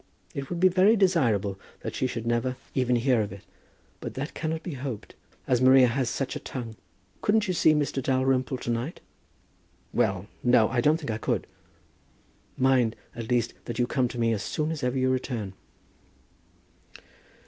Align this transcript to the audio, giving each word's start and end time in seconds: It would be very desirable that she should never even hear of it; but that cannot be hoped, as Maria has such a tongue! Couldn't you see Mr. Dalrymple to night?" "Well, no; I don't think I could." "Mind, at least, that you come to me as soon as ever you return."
It 0.33 0.49
would 0.49 0.59
be 0.59 0.67
very 0.67 0.95
desirable 0.95 1.59
that 1.81 1.93
she 1.93 2.07
should 2.07 2.25
never 2.25 2.55
even 2.73 2.95
hear 2.95 3.21
of 3.21 3.31
it; 3.31 3.43
but 3.99 4.15
that 4.15 4.33
cannot 4.33 4.63
be 4.63 4.73
hoped, 4.73 5.13
as 5.45 5.61
Maria 5.61 5.85
has 5.85 6.09
such 6.09 6.35
a 6.35 6.39
tongue! 6.39 6.75
Couldn't 7.21 7.47
you 7.47 7.53
see 7.53 7.75
Mr. 7.75 8.01
Dalrymple 8.01 8.57
to 8.57 8.71
night?" 8.71 8.99
"Well, 9.93 10.25
no; 10.41 10.69
I 10.69 10.81
don't 10.81 10.97
think 10.97 11.11
I 11.11 11.19
could." 11.19 11.45
"Mind, 12.57 12.95
at 13.15 13.29
least, 13.29 13.53
that 13.65 13.77
you 13.77 13.85
come 13.85 14.07
to 14.07 14.17
me 14.19 14.33
as 14.33 14.41
soon 14.41 14.71
as 14.71 14.81
ever 14.81 14.97
you 14.97 15.11
return." 15.11 15.53